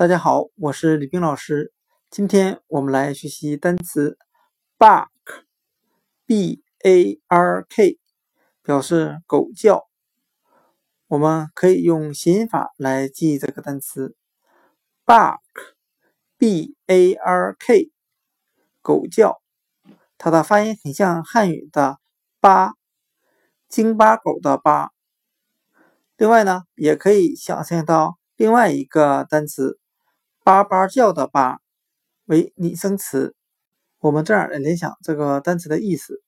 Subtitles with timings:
[0.00, 1.74] 大家好，我是李冰老师。
[2.08, 4.16] 今天我们来学习单词
[4.78, 7.98] bark，b a r k，
[8.62, 9.90] 表示狗叫。
[11.06, 14.16] 我们可以用谐音法来记忆这个单词
[15.04, 17.92] bark，b a r k，
[18.80, 19.42] 狗叫。
[20.16, 21.98] 它的发音很像汉语的
[22.40, 22.72] “八”，
[23.68, 24.92] 京巴狗的“巴”。
[26.16, 29.78] 另外呢，也可以想象到另外一个单词。
[30.50, 31.60] 叭叭叫的“叭”
[32.26, 33.36] 为拟声词，
[34.00, 36.24] 我们这样来联想这个单词的意思：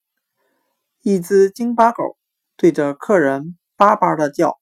[1.01, 2.17] 一只京巴狗
[2.57, 4.61] 对着客人叭叭的叫。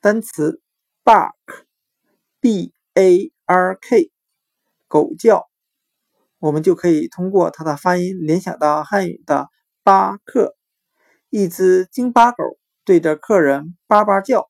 [0.00, 0.62] 单词
[1.04, 4.10] bark，b a r k，
[4.88, 5.50] 狗叫，
[6.38, 9.50] 我们就可以通过它的发音联想到汉语的
[9.84, 10.56] “巴克”，
[11.28, 14.48] 一只京巴狗对着客人叭叭叫。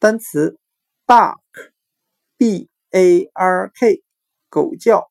[0.00, 0.58] 单词
[1.06, 1.38] bark。
[2.40, 4.02] B a r k，
[4.48, 5.10] 狗叫，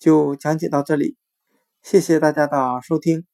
[0.00, 1.16] 就讲解到这里，
[1.80, 3.24] 谢谢大家的收听。